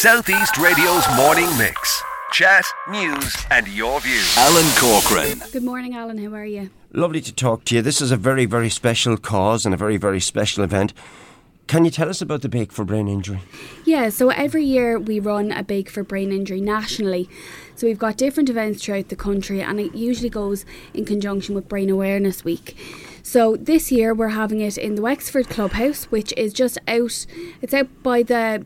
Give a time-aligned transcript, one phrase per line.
[0.00, 2.02] Southeast Radio's morning mix.
[2.32, 4.34] Chat, news, and your views.
[4.38, 5.42] Alan Corcoran.
[5.52, 6.16] Good morning, Alan.
[6.16, 6.70] How are you?
[6.94, 7.82] Lovely to talk to you.
[7.82, 10.94] This is a very, very special cause and a very, very special event.
[11.66, 13.40] Can you tell us about the Bake for Brain Injury?
[13.84, 17.28] Yeah, so every year we run a Bake for Brain Injury nationally.
[17.76, 20.64] So we've got different events throughout the country, and it usually goes
[20.94, 22.74] in conjunction with Brain Awareness Week.
[23.22, 27.26] So this year we're having it in the Wexford Clubhouse, which is just out.
[27.60, 28.64] It's out by the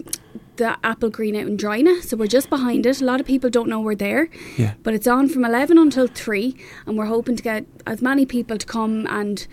[0.57, 3.01] the Applegreen out in Drinagh, so we're just behind it.
[3.01, 4.75] A lot of people don't know we're there, Yeah.
[4.83, 8.57] but it's on from eleven until three, and we're hoping to get as many people
[8.59, 9.47] to come and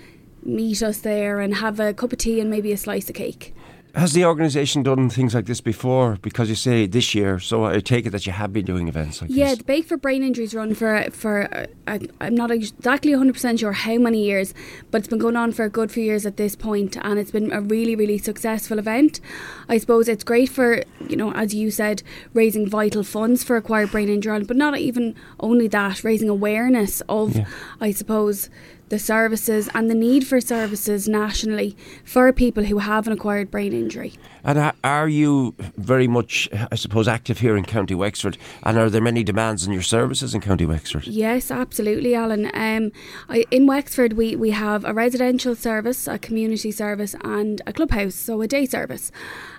[0.43, 3.53] meet us there and have a cup of tea and maybe a slice of cake.
[3.93, 6.17] Has the organisation done things like this before?
[6.21, 9.21] Because you say this year, so I take it that you have been doing events
[9.21, 9.49] like Yeah, this.
[9.49, 13.73] Yeah, the Bake for Brain Injuries run for for uh, I'm not exactly 100% sure
[13.73, 14.53] how many years,
[14.91, 17.31] but it's been going on for a good few years at this point, and it's
[17.31, 19.19] been a really really successful event.
[19.67, 22.01] I suppose it's great for you know as you said
[22.33, 27.35] raising vital funds for acquired brain injury, but not even only that, raising awareness of
[27.35, 27.45] Yeah.
[27.81, 28.49] I suppose
[28.91, 33.71] the services and the need for services nationally for people who have an acquired brain
[33.71, 34.13] injury.
[34.43, 38.37] And are you very much, I suppose, active here in County Wexford?
[38.63, 41.07] And are there many demands on your services in County Wexford?
[41.07, 42.51] Yes, absolutely, Alan.
[42.53, 42.91] Um,
[43.29, 48.15] I, in Wexford, we, we have a residential service, a community service, and a clubhouse,
[48.15, 49.09] so a day service.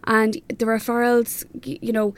[0.04, 2.14] And the referrals, you know,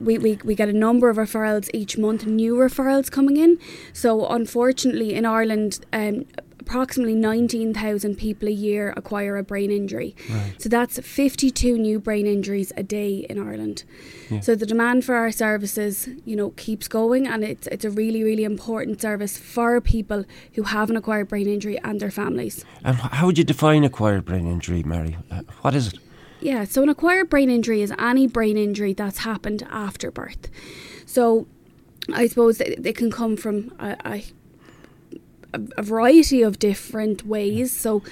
[0.00, 3.58] we, we, we get a number of referrals each month, new referrals coming in.
[3.92, 6.26] So, unfortunately, in Ireland, um,
[6.58, 10.14] approximately 19,000 people a year acquire a brain injury.
[10.58, 13.84] So, that's 52 new brain injuries a day in Ireland.
[14.40, 18.22] So, the demand for our services, you know, keeps going, and it's, it's a really,
[18.22, 22.64] really important service for people who have an acquired brain injury and their families.
[22.84, 25.16] And how would you define acquired brain injury, Mary?
[25.30, 25.98] Uh, what is it?
[26.40, 30.48] Yeah, so an acquired brain injury is any brain injury that's happened after birth.
[31.04, 31.46] So
[32.12, 33.96] I suppose they, it can come from a,
[35.52, 37.72] a, a variety of different ways.
[37.72, 38.02] So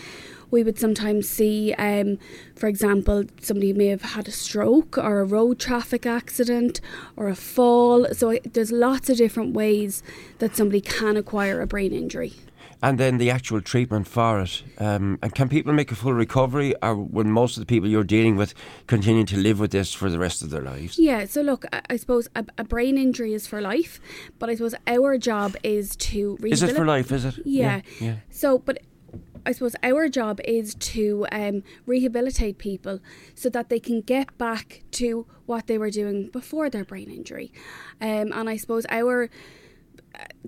[0.50, 2.18] we would sometimes see, um,
[2.54, 6.80] for example, somebody may have had a stroke or a road traffic accident
[7.16, 8.06] or a fall.
[8.12, 10.02] So there's lots of different ways
[10.38, 12.34] that somebody can acquire a brain injury.
[12.80, 14.62] And then the actual treatment for it.
[14.78, 18.04] Um, and can people make a full recovery, or will most of the people you're
[18.04, 18.54] dealing with
[18.86, 20.98] continue to live with this for the rest of their lives?
[20.98, 24.00] Yeah, so look, I, I suppose a, a brain injury is for life,
[24.38, 27.10] but I suppose our job is to Is it for life?
[27.10, 27.34] Is it?
[27.44, 27.80] Yeah.
[28.00, 28.16] yeah.
[28.30, 28.78] So, but
[29.44, 33.00] I suppose our job is to um, rehabilitate people
[33.34, 37.50] so that they can get back to what they were doing before their brain injury.
[38.00, 39.30] Um, and I suppose our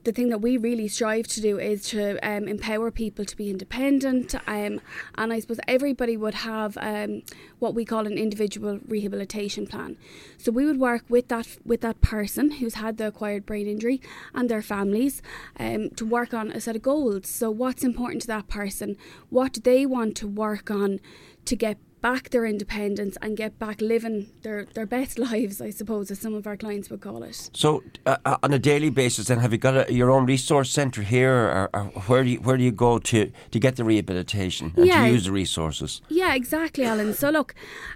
[0.04, 3.50] the thing that we really strive to do is to um, empower people to be
[3.50, 4.34] independent.
[4.46, 4.80] Um,
[5.16, 7.22] and I suppose everybody would have um,
[7.58, 9.96] what we call an individual rehabilitation plan.
[10.38, 14.00] So we would work with that with that person who's had the acquired brain injury
[14.34, 15.22] and their families
[15.58, 17.28] um, to work on a set of goals.
[17.28, 18.96] So what's important to that person?
[19.28, 21.00] What do they want to work on
[21.44, 26.10] to get back their independence and get back living their, their best lives, I suppose,
[26.10, 27.50] as some of our clients would call it.
[27.54, 30.70] So, uh, uh, on a daily basis, then, have you got a, your own resource
[30.70, 33.84] centre here, or, or where do you where do you go to, to get the
[33.84, 35.04] rehabilitation and Yeah.
[35.06, 36.00] to use the resources?
[36.08, 37.14] Yeah, exactly, Alan.
[37.14, 37.54] So look,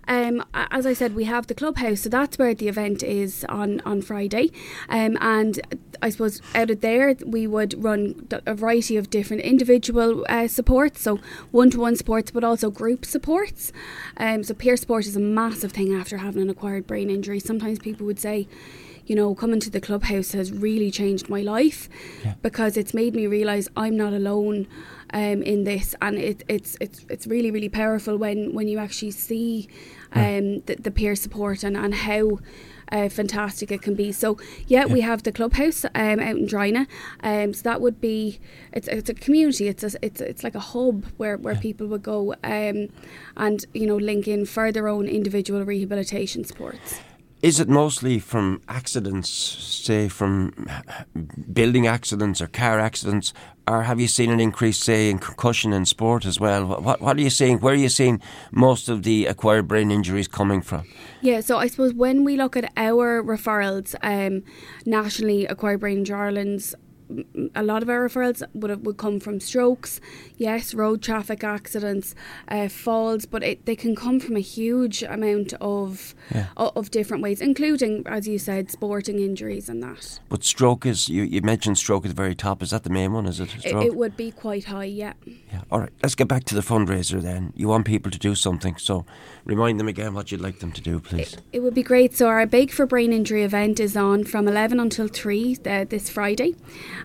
[0.09, 3.81] um, as I said, we have the clubhouse, so that's where the event is on
[3.85, 4.51] on Friday,
[4.89, 5.61] um, and
[6.03, 11.01] I suppose out of there we would run a variety of different individual uh, supports,
[11.01, 11.19] so
[11.51, 13.73] one to one supports, but also group supports.
[14.17, 17.41] Um, so peer support is a massive thing after having an acquired brain injury.
[17.41, 18.49] Sometimes people would say.
[19.07, 21.91] You know, coming to the clubhouse has really changed my life
[22.41, 24.67] because it's made me realise I'm not alone
[25.13, 29.11] um, in this, and it, it's it's it's really really powerful when when you actually
[29.11, 29.69] see
[30.15, 32.39] um, the, the peer support and and how.
[32.91, 34.13] Uh, fantastic it can be.
[34.13, 36.87] So yeah, we have the clubhouse um, out in Drinagh.
[37.23, 38.41] Um, so that would be
[38.73, 39.69] it's it's a community.
[39.69, 42.89] It's a, it's it's like a hub where, where people would go um,
[43.37, 47.01] and you know link in for their own individual rehabilitation supports.
[47.45, 50.67] Is it mostly from accidents, say from
[51.53, 53.35] building accidents or car accidents,
[53.69, 56.65] or have you seen an increase, say, in concussion in sport as well?
[56.65, 57.61] What, what, are you seeing?
[57.61, 60.87] Where are you seeing most of the acquired brain injuries coming from?
[61.21, 64.43] Yeah, so I suppose when we look at our referrals um,
[64.87, 66.75] nationally, Acquired Brain Injury Ireland's
[67.55, 70.01] a lot of our referrals would would come from strokes,
[70.37, 72.15] yes, road traffic accidents,
[72.49, 76.47] uh, falls, but it, they can come from a huge amount of Yeah.
[76.57, 80.21] o- of different ways, including, as you said, sporting injuries and that.
[80.29, 82.63] But stroke is you, you mentioned stroke at the very top.
[82.63, 83.27] Is that the main one?
[83.27, 85.13] Is it It, it would be quite high, yeah.
[85.27, 85.63] yeah.
[85.71, 85.93] All right.
[86.03, 87.53] Let's get back to the fundraiser then.
[87.57, 89.05] You want people to do something, so
[89.45, 91.37] remind them again what you'd like them to do, please.
[91.53, 92.17] It would be great.
[92.17, 96.09] So our Bake for Brain Injury event is on from 11 until 3 uh, this
[96.11, 96.55] Friday.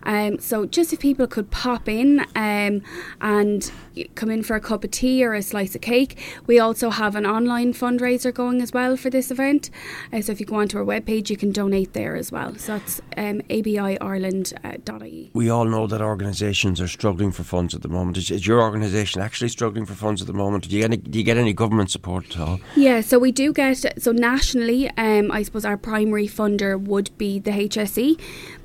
[0.04, 2.82] Um, so just if people could pop in um,
[3.22, 3.72] and
[4.16, 6.18] come in for a cup of tea or a slice of cake.
[6.48, 9.70] We also have an online fundraiser going as well for this event.
[10.14, 12.56] Uh, so if you go onto our webpage, you can donate there as well.
[12.56, 15.32] So that's um, abiireland.ie.
[15.34, 18.18] We all know that organisations are struggling for funds at the moment.
[18.18, 20.70] Is, is your organisation actually struggling for funds at the moment?
[20.70, 22.60] Do you, get any, do you get any government support at all?
[22.76, 24.90] Yeah, so we do get so nationally.
[24.92, 28.20] Um, I suppose our primary funder would be the HSE,